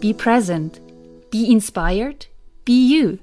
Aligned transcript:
Be 0.00 0.12
present. 0.12 0.82
Be 1.30 1.50
inspired. 1.50 2.26
Be 2.66 2.72
you. 2.72 3.18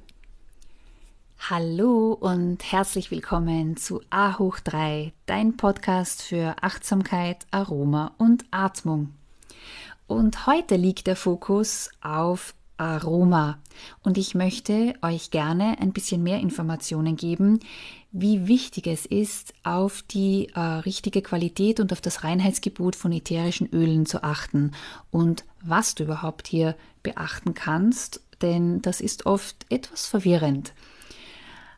Hallo 1.38 2.14
und 2.14 2.64
herzlich 2.64 3.12
willkommen 3.12 3.78
zu 3.78 4.02
A 4.10 4.40
hoch 4.40 4.60
3, 4.60 5.14
dein 5.28 5.56
Podcast 5.56 6.24
für 6.24 6.56
Achtsamkeit, 6.62 7.46
Aroma 7.52 8.16
und 8.18 8.46
Atmung. 8.50 9.14
Und 10.08 10.48
heute 10.48 10.76
liegt 10.76 11.06
der 11.06 11.16
Fokus 11.16 11.92
auf 12.02 12.56
Aroma. 12.84 13.60
Und 14.04 14.18
ich 14.18 14.36
möchte 14.36 14.94
euch 15.02 15.32
gerne 15.32 15.78
ein 15.80 15.94
bisschen 15.94 16.24
mehr 16.24 16.40
Informationen 16.40 17.16
geben, 17.16 17.60
wie 18.12 18.48
wichtig 18.48 18.88
es 18.88 19.06
ist, 19.06 19.54
auf 19.64 20.04
die 20.04 20.50
äh, 20.54 20.60
richtige 20.60 21.22
Qualität 21.22 21.80
und 21.80 21.92
auf 21.92 22.02
das 22.02 22.24
Reinheitsgebot 22.24 22.96
von 22.96 23.12
ätherischen 23.12 23.68
Ölen 23.74 24.06
zu 24.06 24.24
achten 24.24 24.72
und 25.10 25.46
was 25.62 25.96
du 25.96 26.04
überhaupt 26.04 26.48
hier 26.48 26.76
beachten 27.02 27.54
kannst, 27.54 28.22
denn 28.42 28.82
das 28.82 29.02
ist 29.02 29.26
oft 29.26 29.66
etwas 29.70 30.06
verwirrend. 30.06 30.74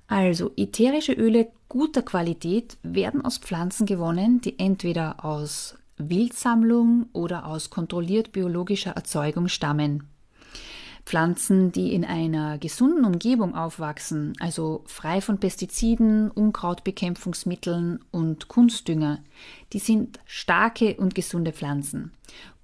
Also 0.08 0.52
ätherische 0.58 1.14
Öle 1.14 1.48
guter 1.70 2.02
Qualität 2.02 2.78
werden 2.84 3.24
aus 3.24 3.38
Pflanzen 3.38 3.86
gewonnen, 3.86 4.42
die 4.42 4.60
entweder 4.60 5.24
aus 5.26 5.76
Wildsammlung 5.98 7.08
oder 7.14 7.46
aus 7.48 7.70
kontrolliert 7.70 8.32
biologischer 8.32 8.92
Erzeugung 8.92 9.48
stammen. 9.48 10.08
Pflanzen, 11.06 11.72
die 11.72 11.94
in 11.94 12.04
einer 12.04 12.58
gesunden 12.58 13.06
Umgebung 13.06 13.54
aufwachsen, 13.56 14.34
also 14.40 14.84
frei 14.88 15.22
von 15.22 15.40
Pestiziden, 15.40 16.32
Unkrautbekämpfungsmitteln 16.32 18.00
und 18.12 18.48
Kunstdünger, 18.48 19.20
die 19.72 19.80
sind 19.80 20.20
starke 20.26 20.96
und 20.96 21.14
gesunde 21.14 21.54
Pflanzen. 21.54 22.12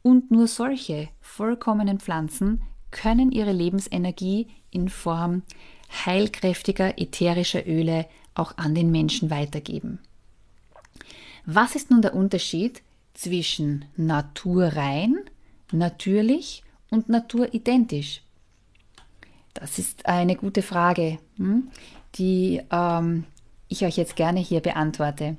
Und 0.01 0.31
nur 0.31 0.47
solche 0.47 1.09
vollkommenen 1.21 1.99
Pflanzen 1.99 2.63
können 2.89 3.31
ihre 3.31 3.51
Lebensenergie 3.51 4.47
in 4.71 4.89
Form 4.89 5.43
heilkräftiger 6.05 6.99
ätherischer 6.99 7.67
Öle 7.67 8.07
auch 8.33 8.57
an 8.57 8.73
den 8.73 8.91
Menschen 8.91 9.29
weitergeben. 9.29 9.99
Was 11.45 11.75
ist 11.75 11.91
nun 11.91 12.01
der 12.01 12.15
Unterschied 12.15 12.81
zwischen 13.13 13.85
naturrein, 13.97 15.19
natürlich 15.71 16.63
und 16.89 17.09
naturidentisch? 17.09 18.21
Das 19.53 19.79
ist 19.79 20.05
eine 20.05 20.35
gute 20.35 20.61
Frage, 20.61 21.19
hm, 21.37 21.69
die 22.15 22.61
ähm, 22.71 23.25
ich 23.67 23.85
euch 23.85 23.97
jetzt 23.97 24.15
gerne 24.15 24.39
hier 24.39 24.59
beantworte. 24.59 25.37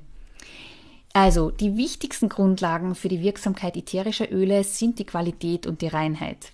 Also, 1.13 1.51
die 1.51 1.77
wichtigsten 1.77 2.27
Grundlagen 2.27 2.95
für 2.95 3.07
die 3.07 3.21
Wirksamkeit 3.21 3.77
ätherischer 3.77 4.31
Öle 4.31 4.63
sind 4.63 4.97
die 4.97 5.05
Qualität 5.05 5.67
und 5.67 5.81
die 5.81 5.87
Reinheit. 5.87 6.51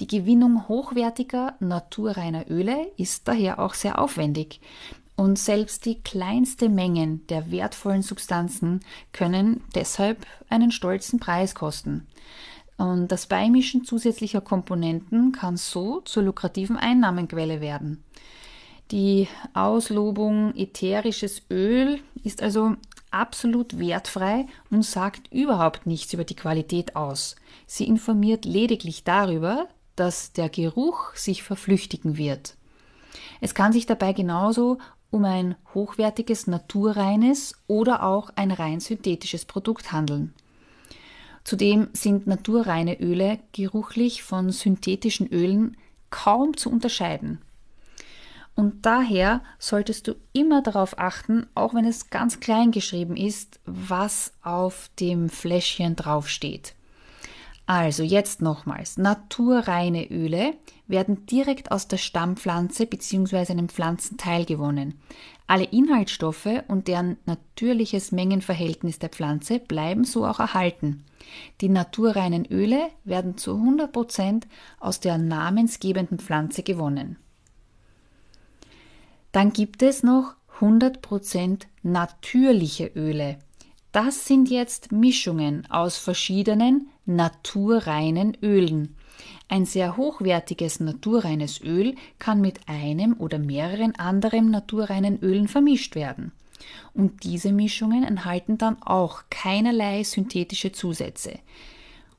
Die 0.00 0.08
Gewinnung 0.08 0.66
hochwertiger, 0.66 1.54
naturreiner 1.60 2.50
Öle 2.50 2.90
ist 2.96 3.28
daher 3.28 3.60
auch 3.60 3.74
sehr 3.74 4.00
aufwendig. 4.00 4.60
Und 5.14 5.38
selbst 5.38 5.84
die 5.84 6.00
kleinste 6.00 6.68
Mengen 6.68 7.24
der 7.28 7.52
wertvollen 7.52 8.02
Substanzen 8.02 8.80
können 9.12 9.62
deshalb 9.76 10.26
einen 10.48 10.72
stolzen 10.72 11.20
Preis 11.20 11.54
kosten. 11.54 12.08
Und 12.76 13.08
das 13.12 13.26
Beimischen 13.26 13.84
zusätzlicher 13.84 14.40
Komponenten 14.40 15.32
kann 15.32 15.56
so 15.56 16.00
zur 16.00 16.24
lukrativen 16.24 16.76
Einnahmenquelle 16.76 17.60
werden. 17.60 18.02
Die 18.90 19.28
Auslobung 19.54 20.54
ätherisches 20.54 21.42
Öl 21.50 22.00
ist 22.24 22.42
also 22.42 22.76
absolut 23.10 23.78
wertfrei 23.78 24.46
und 24.70 24.84
sagt 24.84 25.32
überhaupt 25.32 25.86
nichts 25.86 26.12
über 26.12 26.24
die 26.24 26.36
Qualität 26.36 26.96
aus. 26.96 27.36
Sie 27.66 27.86
informiert 27.86 28.44
lediglich 28.44 29.04
darüber, 29.04 29.68
dass 29.96 30.32
der 30.32 30.48
Geruch 30.48 31.14
sich 31.14 31.42
verflüchtigen 31.42 32.16
wird. 32.16 32.56
Es 33.40 33.54
kann 33.54 33.72
sich 33.72 33.86
dabei 33.86 34.12
genauso 34.12 34.78
um 35.10 35.24
ein 35.24 35.54
hochwertiges 35.74 36.46
naturreines 36.46 37.54
oder 37.66 38.02
auch 38.02 38.30
ein 38.36 38.50
rein 38.50 38.80
synthetisches 38.80 39.44
Produkt 39.44 39.92
handeln. 39.92 40.34
Zudem 41.44 41.88
sind 41.92 42.26
naturreine 42.26 43.00
Öle 43.00 43.40
geruchlich 43.52 44.22
von 44.22 44.50
synthetischen 44.50 45.26
Ölen 45.28 45.76
kaum 46.10 46.56
zu 46.56 46.70
unterscheiden. 46.70 47.40
Und 48.54 48.84
daher 48.84 49.42
solltest 49.58 50.08
du 50.08 50.14
immer 50.32 50.62
darauf 50.62 50.98
achten, 50.98 51.46
auch 51.54 51.74
wenn 51.74 51.86
es 51.86 52.10
ganz 52.10 52.38
klein 52.38 52.70
geschrieben 52.70 53.16
ist, 53.16 53.60
was 53.64 54.34
auf 54.42 54.90
dem 55.00 55.30
Fläschchen 55.30 55.96
draufsteht. 55.96 56.74
Also 57.66 58.02
jetzt 58.02 58.42
nochmals, 58.42 58.96
naturreine 58.98 60.10
Öle 60.10 60.54
werden 60.88 61.26
direkt 61.26 61.70
aus 61.70 61.86
der 61.86 61.96
Stammpflanze 61.96 62.86
bzw. 62.86 63.52
einem 63.52 63.68
Pflanzenteil 63.68 64.44
gewonnen. 64.44 65.00
Alle 65.46 65.64
Inhaltsstoffe 65.64 66.48
und 66.68 66.88
deren 66.88 67.18
natürliches 67.24 68.10
Mengenverhältnis 68.10 68.98
der 68.98 69.10
Pflanze 69.10 69.58
bleiben 69.60 70.04
so 70.04 70.26
auch 70.26 70.40
erhalten. 70.40 71.04
Die 71.60 71.68
naturreinen 71.68 72.46
Öle 72.46 72.88
werden 73.04 73.36
zu 73.36 73.52
100% 73.52 74.42
aus 74.80 75.00
der 75.00 75.18
namensgebenden 75.18 76.18
Pflanze 76.18 76.62
gewonnen. 76.62 77.16
Dann 79.30 79.52
gibt 79.52 79.82
es 79.82 80.02
noch 80.02 80.34
100% 80.60 81.62
natürliche 81.82 82.86
Öle. 82.94 83.38
Das 83.92 84.26
sind 84.26 84.50
jetzt 84.50 84.92
Mischungen 84.92 85.70
aus 85.70 85.96
verschiedenen 85.96 86.88
naturreinen 87.04 88.36
Ölen. 88.42 88.96
Ein 89.48 89.66
sehr 89.66 89.96
hochwertiges 89.96 90.80
naturreines 90.80 91.60
Öl 91.60 91.94
kann 92.18 92.40
mit 92.40 92.60
einem 92.66 93.14
oder 93.18 93.38
mehreren 93.38 93.94
anderen 93.96 94.50
naturreinen 94.50 95.18
Ölen 95.20 95.48
vermischt 95.48 95.94
werden. 95.94 96.32
Und 96.94 97.24
diese 97.24 97.52
Mischungen 97.52 98.04
enthalten 98.04 98.58
dann 98.58 98.82
auch 98.82 99.24
keinerlei 99.30 100.02
synthetische 100.04 100.72
Zusätze 100.72 101.38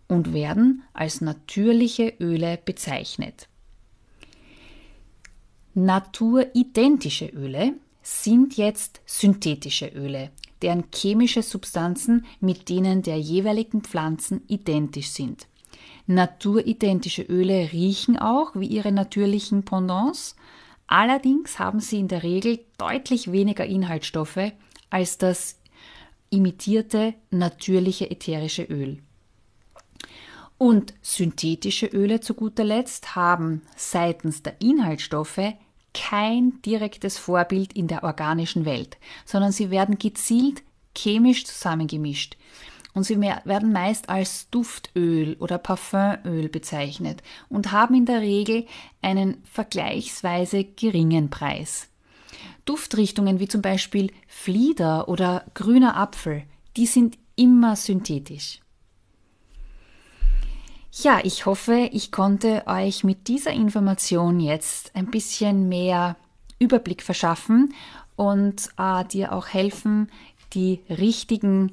und 0.08 0.34
werden 0.34 0.84
als 0.94 1.22
natürliche 1.22 2.14
Öle 2.20 2.60
bezeichnet. 2.64 3.48
Naturidentische 5.74 7.28
Öle 7.28 7.74
sind 8.04 8.58
jetzt 8.58 9.02
synthetische 9.06 9.88
Öle, 9.88 10.30
deren 10.64 10.86
chemische 10.94 11.44
Substanzen 11.44 12.26
mit 12.40 12.70
denen 12.70 13.04
der 13.04 13.20
jeweiligen 13.20 13.82
Pflanzen 13.82 14.42
identisch 14.48 15.10
sind. 15.10 15.48
Naturidentische 16.08 17.22
Öle 17.22 17.72
riechen 17.72 18.18
auch 18.18 18.56
wie 18.56 18.68
ihre 18.68 18.92
natürlichen 18.92 19.64
Pendants, 19.64 20.36
allerdings 20.88 21.60
haben 21.60 21.80
sie 21.80 22.00
in 22.00 22.08
der 22.08 22.24
Regel 22.24 22.60
deutlich 22.78 23.32
weniger 23.32 23.66
Inhaltsstoffe 23.66 24.52
als 24.90 25.18
das 25.18 25.60
imitierte 26.30 27.14
natürliche 27.30 28.10
ätherische 28.10 28.64
Öl. 28.64 29.00
Und 30.58 30.94
synthetische 31.02 31.88
Öle 31.88 32.22
zu 32.22 32.34
guter 32.34 32.64
Letzt 32.64 33.16
haben 33.16 33.62
seitens 33.76 34.44
der 34.44 34.62
Inhaltsstoffe 34.62 35.54
kein 35.94 36.62
direktes 36.64 37.18
Vorbild 37.18 37.74
in 37.74 37.88
der 37.88 38.04
organischen 38.04 38.66
Welt, 38.66 38.98
sondern 39.26 39.52
sie 39.52 39.70
werden 39.72 39.98
gezielt 39.98 40.64
chemisch 40.96 41.46
zusammengemischt. 41.46 42.38
und 42.94 43.04
sie 43.04 43.20
werden 43.20 43.72
meist 43.72 44.10
als 44.10 44.50
Duftöl 44.52 45.36
oder 45.40 45.58
Parfümöl 45.58 46.48
bezeichnet 46.48 47.24
und 47.50 47.72
haben 47.72 47.96
in 47.96 48.06
der 48.06 48.22
Regel 48.22 48.68
einen 49.02 49.42
vergleichsweise 49.46 50.64
geringen 50.64 51.32
Preis. 51.32 51.90
Duftrichtungen 52.66 53.40
wie 53.40 53.48
zum 53.48 53.62
Beispiel 53.62 54.12
Flieder 54.28 55.10
oder 55.10 55.46
grüner 55.54 55.98
Apfel, 55.98 56.44
die 56.78 56.86
sind 56.86 57.18
immer 57.36 57.76
synthetisch. 57.76 58.63
Ja, 61.02 61.22
ich 61.24 61.48
hoffe, 61.48 61.90
ich 61.92 62.12
konnte 62.12 62.68
euch 62.68 63.04
mit 63.04 63.28
dieser 63.28 63.52
Information 63.52 64.40
jetzt 64.40 64.96
ein 64.96 65.08
bisschen 65.08 65.68
mehr 65.68 66.16
Überblick 66.60 67.02
verschaffen 67.02 67.74
und 68.16 68.70
äh, 68.78 69.04
dir 69.06 69.34
auch 69.34 69.48
helfen, 69.48 70.12
die 70.54 70.82
richtigen 70.92 71.72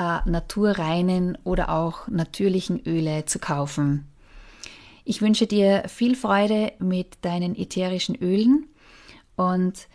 äh, 0.00 0.18
naturreinen 0.28 1.38
oder 1.44 1.68
auch 1.68 2.08
natürlichen 2.08 2.84
Öle 2.84 3.24
zu 3.26 3.38
kaufen. 3.38 4.08
Ich 5.04 5.22
wünsche 5.22 5.46
dir 5.46 5.84
viel 5.86 6.16
Freude 6.16 6.72
mit 6.80 7.18
deinen 7.24 7.54
ätherischen 7.54 8.16
Ölen 8.16 8.66
und 9.36 9.86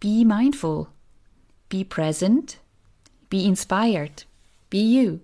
be 0.00 0.24
mindful, 0.24 0.86
be 1.68 1.84
present, 1.84 2.56
be 3.28 3.44
inspired, 3.44 4.26
be 4.70 4.78
you. 4.78 5.18